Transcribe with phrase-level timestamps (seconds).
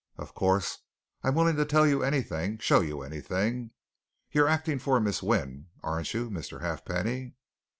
[0.17, 0.79] Of course,
[1.21, 3.69] I'm willing to tell you anything, show you anything.
[4.31, 6.61] You're acting for Miss Wynne, aren't you, Mr.
[6.61, 7.35] Halfpenny?"